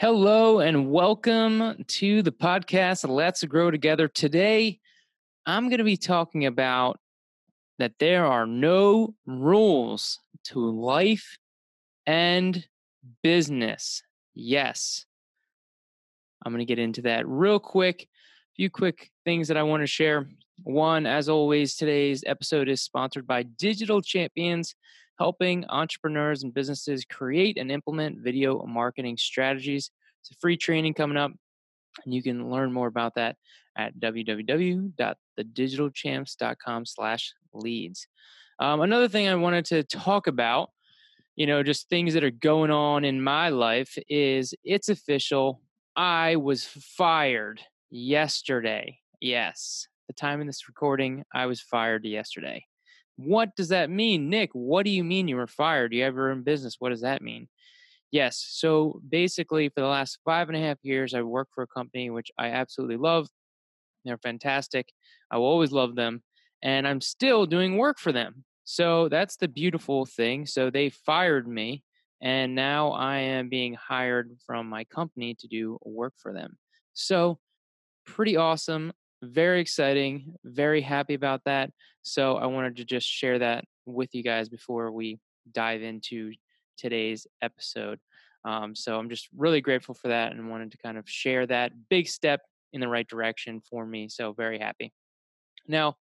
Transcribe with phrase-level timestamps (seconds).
[0.00, 4.06] Hello and welcome to the podcast Let's Grow Together.
[4.06, 4.78] Today,
[5.44, 7.00] I'm going to be talking about
[7.80, 11.36] that there are no rules to life
[12.06, 12.64] and
[13.24, 14.04] business.
[14.36, 15.04] Yes.
[16.46, 18.02] I'm going to get into that real quick.
[18.02, 20.28] A few quick things that I want to share.
[20.62, 24.76] One, as always, today's episode is sponsored by Digital Champions
[25.18, 29.90] helping entrepreneurs and businesses create and implement video marketing strategies.
[30.22, 31.32] It's a free training coming up,
[32.04, 33.34] and you can learn more about that
[33.76, 38.06] at www.thedigitalchamps.com slash leads.
[38.60, 40.70] Um, another thing I wanted to talk about,
[41.36, 45.60] you know, just things that are going on in my life is it's official.
[45.94, 48.98] I was fired yesterday.
[49.20, 52.64] Yes, the time in this recording, I was fired yesterday.
[53.18, 54.30] What does that mean?
[54.30, 55.92] Nick, what do you mean you were fired?
[55.92, 56.76] You have your own business.
[56.78, 57.48] What does that mean?
[58.12, 58.46] Yes.
[58.48, 62.10] So basically, for the last five and a half years, I worked for a company
[62.10, 63.26] which I absolutely love.
[64.04, 64.92] They're fantastic.
[65.32, 66.22] I will always love them.
[66.62, 68.44] And I'm still doing work for them.
[68.62, 70.46] So that's the beautiful thing.
[70.46, 71.82] So they fired me.
[72.22, 76.56] And now I am being hired from my company to do work for them.
[76.94, 77.40] So
[78.06, 81.70] pretty awesome very exciting very happy about that.
[82.02, 85.18] So i wanted to just share that with you guys before we
[85.52, 86.32] dive into
[86.76, 87.98] today's episode.
[88.44, 91.72] Um, so i'm just really grateful for that and wanted to kind of share that
[91.88, 92.40] big step
[92.72, 94.92] in the right direction for me so very happy.
[95.66, 95.96] Now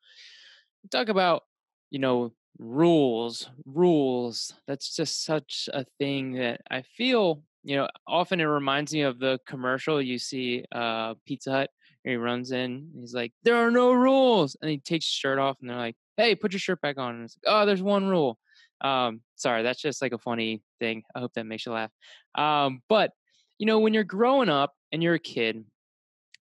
[0.91, 1.43] talk about
[1.91, 8.41] you know rules rules that's just such a thing that i feel you know often
[8.41, 11.71] it reminds me of the commercial you see uh pizza hut
[12.07, 12.91] he runs in.
[12.99, 15.97] he's like, "There are no rules," and he takes his shirt off, and they're like,
[16.17, 18.39] "Hey, put your shirt back on." And it's like, "Oh, there's one rule."
[18.81, 21.03] Um, sorry, that's just like a funny thing.
[21.15, 21.91] I hope that makes you laugh.
[22.37, 23.13] Um, but
[23.59, 25.65] you know, when you're growing up and you're a kid,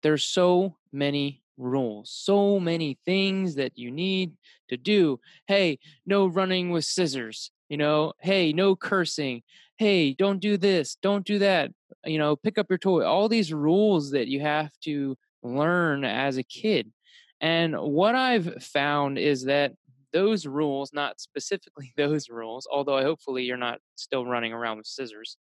[0.03, 4.33] there's so many rules, so many things that you need
[4.69, 5.19] to do.
[5.47, 7.51] Hey, no running with scissors.
[7.69, 9.43] You know, hey, no cursing.
[9.77, 11.71] Hey, don't do this, don't do that.
[12.05, 13.03] You know, pick up your toy.
[13.05, 15.17] All these rules that you have to
[15.55, 16.91] learn as a kid.
[17.41, 19.73] And what I've found is that
[20.13, 25.37] those rules, not specifically those rules, although hopefully you're not still running around with scissors,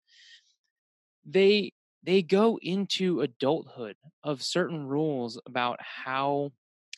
[1.25, 1.71] they
[2.05, 6.51] they go into adulthood of certain rules about how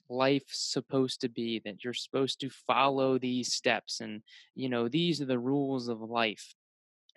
[0.09, 4.21] life's supposed to be that you're supposed to follow these steps and
[4.53, 6.53] you know these are the rules of life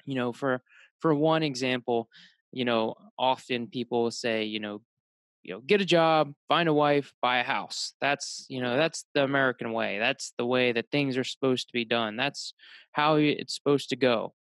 [0.06, 0.62] you know for
[1.00, 2.08] for one example
[2.50, 4.80] you know often people say you know
[5.48, 7.94] you know get a job find a wife buy a house.
[8.02, 9.98] That's you know that's the american way.
[9.98, 12.16] That's the way that things are supposed to be done.
[12.16, 12.52] That's
[12.92, 14.34] how it's supposed to go.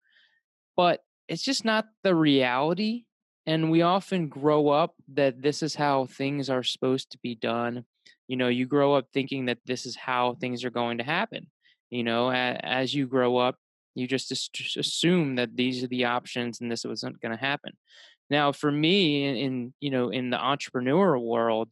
[0.76, 3.04] But it's just not the reality
[3.47, 7.84] and we often grow up that this is how things are supposed to be done.
[8.26, 11.48] You know you grow up thinking that this is how things are going to happen.
[11.91, 13.56] You know as you grow up
[13.94, 14.32] you just
[14.76, 17.72] assume that these are the options and this wasn't going to happen
[18.31, 21.69] now, for me, in, in you know in the entrepreneur world,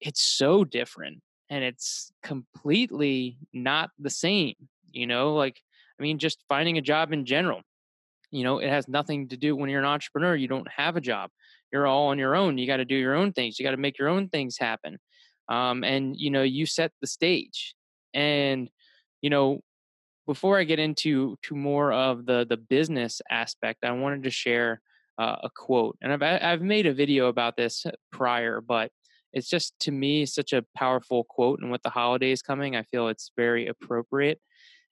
[0.00, 4.54] it's so different, and it's completely not the same.
[4.90, 5.60] You know, like
[5.98, 7.62] I mean, just finding a job in general.
[8.30, 10.34] You know, it has nothing to do when you're an entrepreneur.
[10.34, 11.30] You don't have a job.
[11.72, 12.58] You're all on your own.
[12.58, 13.58] You got to do your own things.
[13.58, 14.98] You got to make your own things happen.
[15.48, 17.74] Um, and you know, you set the stage.
[18.12, 18.68] And
[19.22, 19.60] you know,
[20.26, 24.80] before I get into to more of the the business aspect, I wanted to share
[25.18, 25.96] uh, a quote.
[26.02, 28.90] And I've I've made a video about this prior, but
[29.32, 31.60] it's just to me such a powerful quote.
[31.60, 34.40] And with the holidays coming, I feel it's very appropriate.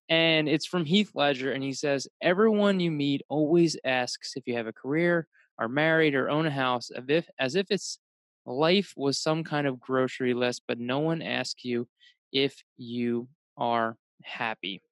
[0.09, 4.55] And it's from Heath Ledger, and he says, "Everyone you meet always asks if you
[4.55, 5.27] have a career,
[5.59, 7.99] are married, or own a house, as if as if it's
[8.45, 11.89] life was some kind of grocery list, but no one asks you
[12.33, 14.83] if you are happy."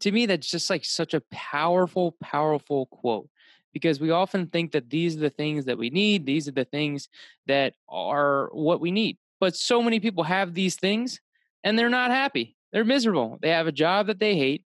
[0.00, 3.28] To me, that's just like such a powerful, powerful quote
[3.72, 6.64] because we often think that these are the things that we need, these are the
[6.64, 7.08] things
[7.46, 9.18] that are what we need.
[9.40, 11.20] But so many people have these things
[11.64, 12.56] and they're not happy.
[12.72, 13.38] They're miserable.
[13.42, 14.64] They have a job that they hate.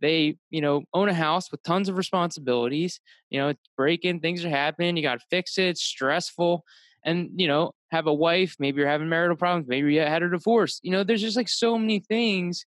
[0.00, 3.00] They, you know, own a house with tons of responsibilities.
[3.28, 6.64] You know, it's breaking, things are happening, you got to fix it, it's stressful.
[7.04, 10.30] And, you know, have a wife, maybe you're having marital problems, maybe you had a
[10.30, 10.80] divorce.
[10.82, 12.64] You know, there's just like so many things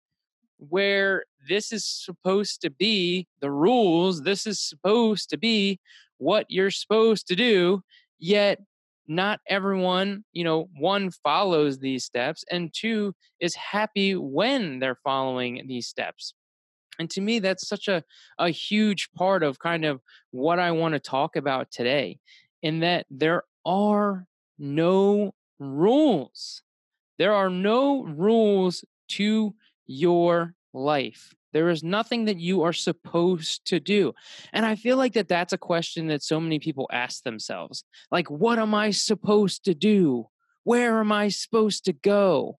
[0.70, 5.80] where this is supposed to be the rules, this is supposed to be
[6.18, 7.82] what you're supposed to do,
[8.20, 8.60] yet
[9.08, 15.66] not everyone, you know, one follows these steps and two is happy when they're following
[15.68, 16.34] these steps.
[17.00, 18.04] And to me, that's such a,
[18.38, 22.20] a huge part of kind of what I want to talk about today,
[22.62, 24.28] in that there are
[24.60, 26.62] no rules.
[27.18, 29.56] There are no rules to
[29.92, 31.34] your life.
[31.54, 34.14] There is nothing that you are supposed to do.
[34.54, 37.84] And I feel like that that's a question that so many people ask themselves.
[38.10, 40.28] Like what am I supposed to do?
[40.64, 42.58] Where am I supposed to go?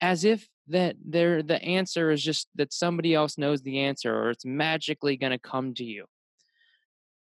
[0.00, 4.30] As if that there the answer is just that somebody else knows the answer or
[4.30, 6.04] it's magically going to come to you.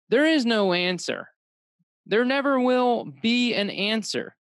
[0.09, 1.30] There is no answer.
[2.06, 4.36] There never will be an answer.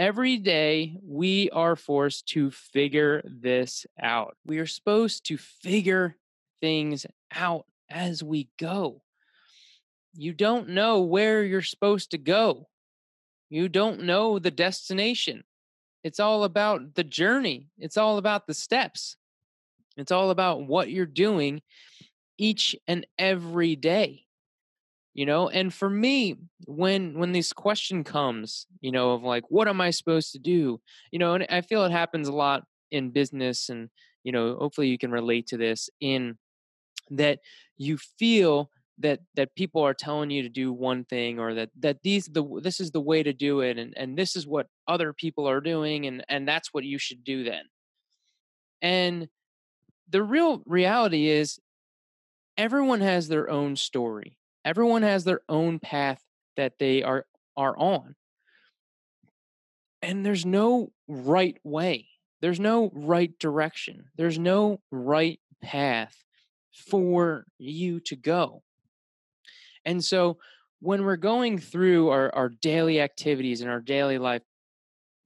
[0.00, 4.34] Every day, we are forced to figure this out.
[4.46, 6.16] We are supposed to figure
[6.62, 9.02] things out as we go.
[10.14, 12.70] You don't know where you're supposed to go,
[13.50, 15.44] you don't know the destination.
[16.02, 19.18] It's all about the journey, it's all about the steps,
[19.98, 21.60] it's all about what you're doing
[22.38, 24.24] each and every day
[25.14, 26.36] you know and for me
[26.66, 30.80] when when this question comes you know of like what am i supposed to do?
[31.10, 33.90] You know and i feel it happens a lot in business and
[34.24, 36.38] you know hopefully you can relate to this in
[37.10, 37.40] that
[37.76, 42.02] you feel that that people are telling you to do one thing or that that
[42.02, 45.12] these the this is the way to do it and and this is what other
[45.12, 47.64] people are doing and and that's what you should do then.
[48.82, 49.28] And
[50.08, 51.58] the real reality is
[52.56, 56.22] everyone has their own story everyone has their own path
[56.56, 57.26] that they are
[57.56, 58.14] are on.
[60.02, 62.08] And there's no right way.
[62.40, 64.06] There's no right direction.
[64.16, 66.24] There's no right path
[66.72, 68.62] for you to go.
[69.84, 70.38] And so
[70.80, 74.42] when we're going through our, our daily activities and our daily life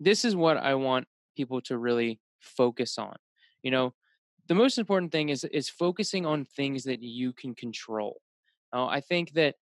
[0.01, 3.17] this is what i want people to really focus on.
[3.63, 3.95] You know
[4.47, 8.21] the most important thing is is focusing on things that you can control
[8.75, 9.57] uh, I think that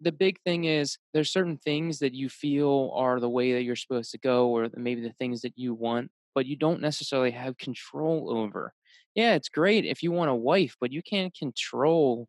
[0.00, 3.76] the big thing is there's certain things that you feel are the way that you're
[3.76, 7.58] supposed to go, or maybe the things that you want, but you don't necessarily have
[7.58, 8.72] control over.
[9.14, 12.28] Yeah, it's great if you want a wife, but you can't control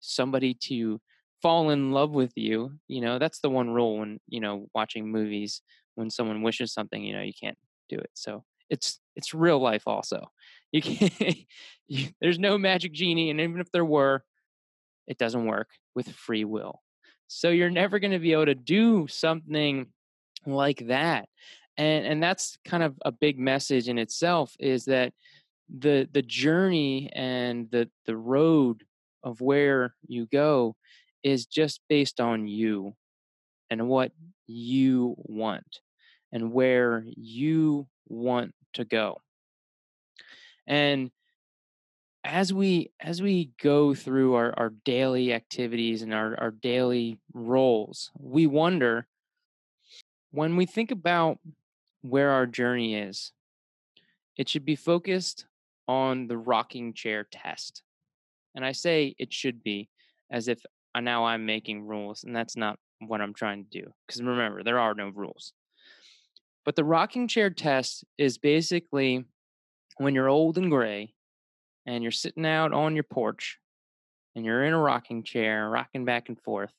[0.00, 1.00] somebody to
[1.42, 2.72] fall in love with you.
[2.88, 5.62] You know, that's the one rule when, you know, watching movies,
[5.94, 7.58] when someone wishes something, you know, you can't
[7.88, 8.10] do it.
[8.14, 10.30] So it's it's real life also.
[10.72, 11.36] You can't
[11.88, 14.24] you, there's no magic genie, and even if there were,
[15.06, 16.80] it doesn't work with free will.
[17.26, 19.86] So you're never going to be able to do something
[20.46, 21.28] like that.
[21.76, 25.12] And and that's kind of a big message in itself is that
[25.68, 28.84] the the journey and the the road
[29.22, 30.76] of where you go
[31.22, 32.94] is just based on you
[33.70, 34.12] and what
[34.46, 35.80] you want
[36.32, 39.20] and where you want to go.
[40.66, 41.10] And
[42.24, 48.10] as we as we go through our, our daily activities and our, our daily roles
[48.18, 49.06] we wonder
[50.30, 51.38] when we think about
[52.00, 53.32] where our journey is
[54.36, 55.46] it should be focused
[55.86, 57.82] on the rocking chair test.
[58.54, 59.90] And i say it should be
[60.30, 63.92] as if uh, now i'm making rules and that's not what i'm trying to do
[64.06, 65.52] because remember there are no rules.
[66.64, 69.24] But the rocking chair test is basically
[69.98, 71.13] when you're old and gray
[71.86, 73.58] and you're sitting out on your porch
[74.34, 76.72] and you're in a rocking chair, rocking back and forth,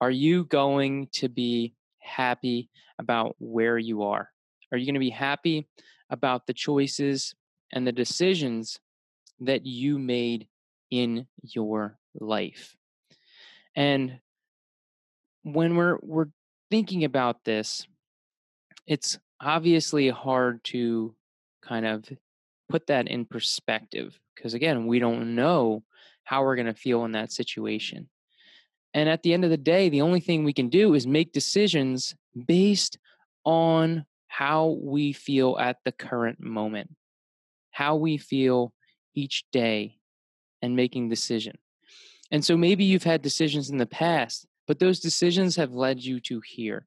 [0.00, 4.30] are you going to be happy about where you are?
[4.72, 5.66] Are you going to be happy
[6.10, 7.34] about the choices
[7.72, 8.78] and the decisions
[9.40, 10.48] that you made
[10.90, 12.76] in your life?
[13.74, 14.20] And
[15.42, 16.28] when we're we're
[16.70, 17.86] thinking about this,
[18.86, 21.14] it's obviously hard to
[21.62, 22.04] kind of
[22.68, 25.82] put that in perspective because again we don't know
[26.24, 28.08] how we're going to feel in that situation.
[28.94, 31.32] And at the end of the day the only thing we can do is make
[31.32, 32.14] decisions
[32.46, 32.98] based
[33.44, 36.90] on how we feel at the current moment
[37.70, 38.72] how we feel
[39.14, 39.98] each day
[40.62, 41.52] and making decision.
[42.30, 46.20] And so maybe you've had decisions in the past but those decisions have led you
[46.20, 46.86] to here.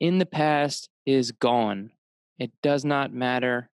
[0.00, 1.92] In the past is gone.
[2.38, 3.70] It does not matter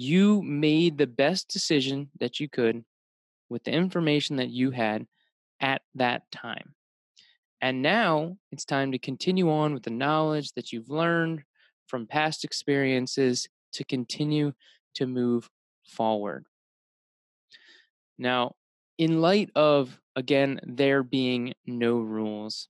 [0.00, 2.84] you made the best decision that you could
[3.50, 5.06] with the information that you had
[5.60, 6.74] at that time.
[7.60, 11.42] And now it's time to continue on with the knowledge that you've learned
[11.86, 14.52] from past experiences to continue
[14.94, 15.50] to move
[15.84, 16.46] forward.
[18.16, 18.54] Now,
[18.96, 22.68] in light of, again, there being no rules,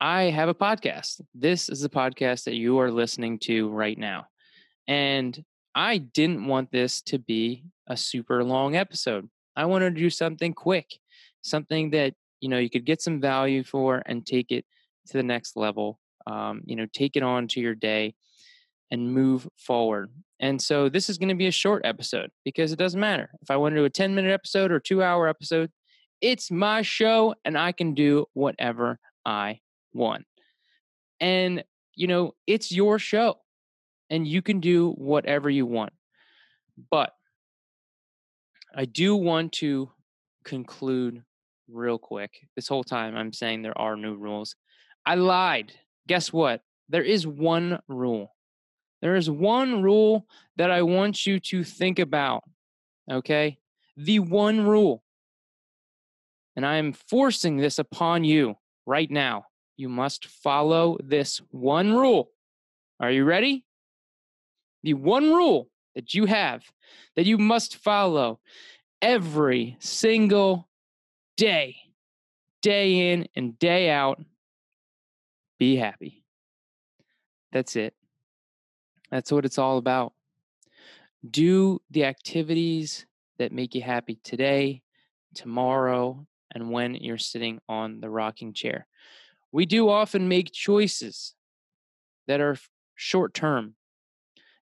[0.00, 1.20] I have a podcast.
[1.34, 4.26] This is the podcast that you are listening to right now.
[4.88, 9.28] And I didn't want this to be a super long episode.
[9.54, 10.98] I wanted to do something quick,
[11.42, 14.64] something that you know you could get some value for and take it
[15.08, 16.00] to the next level.
[16.26, 18.14] Um, you know, take it on to your day
[18.90, 20.10] and move forward.
[20.40, 23.50] And so this is going to be a short episode because it doesn't matter if
[23.50, 25.70] I want to do a 10 minute episode or two hour episode.
[26.20, 29.60] It's my show and I can do whatever I
[29.92, 30.24] want.
[31.20, 31.64] And,
[31.94, 33.38] you know, it's your show
[34.10, 35.92] and you can do whatever you want.
[36.90, 37.12] But
[38.74, 39.90] I do want to
[40.44, 41.22] conclude
[41.70, 42.38] real quick.
[42.56, 44.54] This whole time I'm saying there are new rules.
[45.04, 45.72] I lied.
[46.06, 46.62] Guess what?
[46.88, 48.34] There is one rule.
[49.02, 52.44] There is one rule that I want you to think about.
[53.10, 53.58] Okay?
[53.96, 55.02] The one rule.
[56.56, 59.44] And I am forcing this upon you right now.
[59.76, 62.30] You must follow this one rule.
[62.98, 63.64] Are you ready?
[64.82, 66.64] The one rule that you have
[67.16, 68.40] that you must follow
[69.02, 70.68] every single
[71.36, 71.76] day,
[72.62, 74.20] day in and day out.
[75.58, 76.22] Be happy.
[77.52, 77.94] That's it.
[79.10, 80.12] That's what it's all about.
[81.28, 83.06] Do the activities
[83.38, 84.82] that make you happy today,
[85.34, 88.86] tomorrow, and when you're sitting on the rocking chair.
[89.52, 91.34] We do often make choices
[92.26, 92.56] that are
[92.94, 93.74] short term,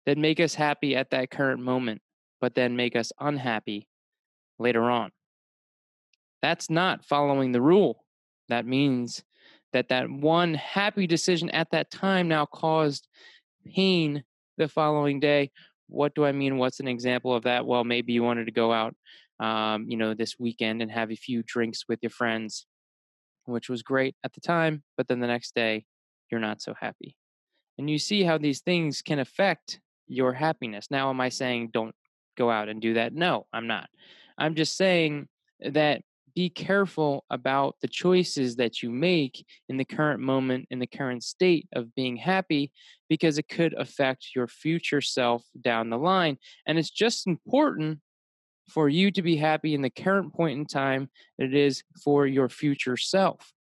[0.07, 2.01] that make us happy at that current moment,
[2.41, 3.89] but then make us unhappy
[4.59, 5.11] later on.
[6.43, 8.05] That's not following the rule.
[8.49, 9.25] That means
[9.73, 13.09] that that one happy decision at that time now caused
[13.75, 14.23] pain
[14.57, 15.51] the following day.
[15.89, 16.57] What do I mean?
[16.57, 17.67] What's an example of that?
[17.67, 18.95] Well, maybe you wanted to go out,
[19.41, 22.67] um, you know, this weekend and have a few drinks with your friends,
[23.45, 25.85] which was great at the time, but then the next day
[26.31, 27.17] you're not so happy.
[27.79, 30.87] And you see how these things can affect your happiness.
[30.91, 31.95] Now, am I saying don't
[32.37, 33.15] go out and do that?
[33.15, 33.89] No, I'm not.
[34.39, 35.29] I'm just saying
[35.61, 36.03] that
[36.35, 41.25] be careful about the choices that you make in the current moment, in the current
[41.25, 42.71] state of being happy,
[43.09, 46.37] because it could affect your future self down the line.
[46.67, 48.01] And it's just important
[48.69, 51.09] for you to be happy in the current point in time
[51.39, 53.53] that it is for your future self.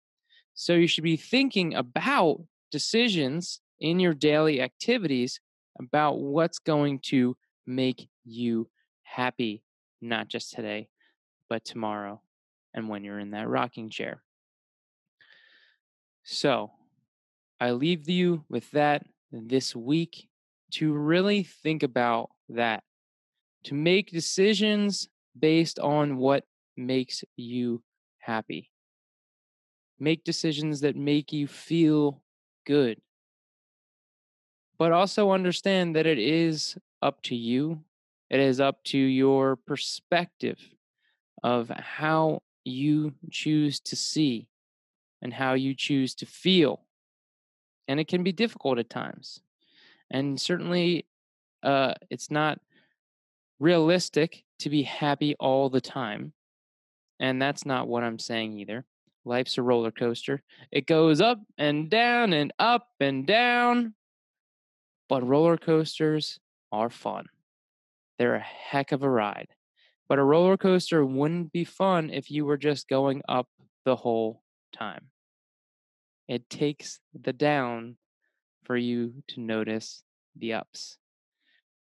[0.52, 5.40] So you should be thinking about decisions in your daily activities
[5.78, 8.68] about what's going to make you
[9.02, 9.62] happy,
[10.00, 10.88] not just today,
[11.48, 12.20] but tomorrow
[12.74, 14.22] and when you're in that rocking chair.
[16.24, 16.72] So
[17.60, 20.28] I leave you with that this week
[20.72, 22.82] to really think about that,
[23.64, 26.44] to make decisions based on what
[26.76, 27.82] makes you
[28.18, 28.70] happy.
[29.98, 32.22] Make decisions that make you feel
[32.66, 33.00] good.
[34.78, 37.82] But also understand that it is up to you.
[38.28, 40.58] It is up to your perspective
[41.42, 44.48] of how you choose to see
[45.22, 46.82] and how you choose to feel.
[47.88, 49.40] And it can be difficult at times.
[50.10, 51.06] And certainly,
[51.62, 52.60] uh, it's not
[53.58, 56.32] realistic to be happy all the time.
[57.18, 58.84] And that's not what I'm saying either.
[59.24, 60.42] Life's a roller coaster.
[60.70, 63.94] It goes up and down and up and down.
[65.08, 66.38] But roller coasters
[66.72, 67.26] are fun.
[68.18, 69.48] They're a heck of a ride.
[70.08, 73.48] But a roller coaster wouldn't be fun if you were just going up
[73.84, 75.10] the whole time.
[76.28, 77.96] It takes the down
[78.64, 80.02] for you to notice
[80.36, 80.98] the ups.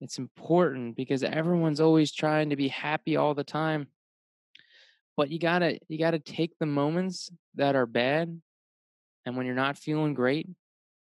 [0.00, 3.88] It's important because everyone's always trying to be happy all the time.
[5.16, 8.40] But you got to you got to take the moments that are bad
[9.26, 10.48] and when you're not feeling great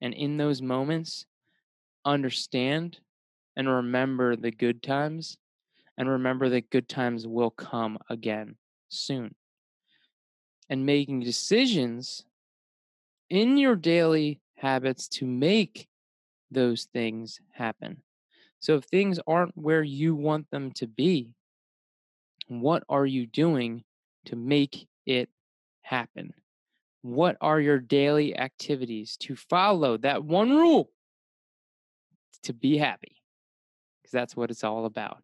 [0.02, 1.26] and in those moments
[2.06, 3.00] understand
[3.56, 5.38] and remember the good times
[5.98, 8.56] and remember that good times will come again
[8.90, 9.34] soon.
[10.70, 12.26] And making decisions
[13.30, 15.88] in your daily habits to make
[16.52, 18.02] those things happen.
[18.60, 21.34] So if things aren't where you want them to be,
[22.48, 23.84] what are you doing
[24.26, 25.30] to make it
[25.82, 26.34] happen?
[27.02, 30.90] What are your daily activities to follow that one rule
[32.46, 33.18] to be happy?
[34.02, 35.22] Because that's what it's all about.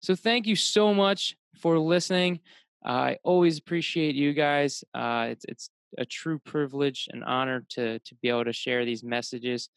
[0.00, 2.40] So thank you so much for listening.
[2.84, 4.82] I always appreciate you guys.
[4.94, 9.04] Uh, it's it's a true privilege and honor to to be able to share these
[9.04, 9.68] messages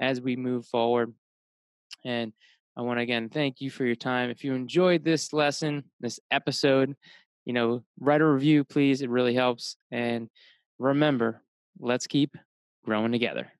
[0.00, 1.12] as we move forward.
[2.04, 2.32] And
[2.76, 4.30] I want to again thank you for your time.
[4.30, 6.96] If you enjoyed this lesson, this episode,
[7.44, 9.02] you know, write a review, please.
[9.02, 9.76] It really helps.
[9.90, 10.28] And
[10.78, 11.42] remember,
[11.78, 12.36] let's keep
[12.84, 13.52] growing together.